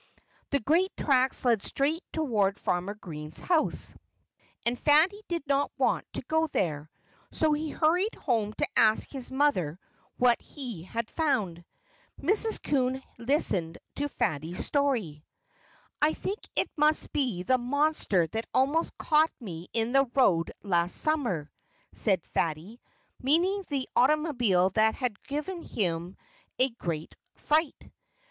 [0.49, 3.93] The great tracks led straight toward Farmer Green's house.
[4.65, 6.89] And Fatty did not want to go there.
[7.29, 9.77] So he hurried home to ask his mother
[10.17, 11.63] what he had found.
[12.19, 12.59] Mrs.
[12.63, 15.23] Coon listened to Fatty's story.
[16.01, 20.95] "I think it must be the monster that almost caught me in the road last
[20.95, 21.51] summer,"
[21.93, 22.81] said Fatty,
[23.21, 26.17] meaning the automobile that had given him
[26.57, 27.91] a great fright.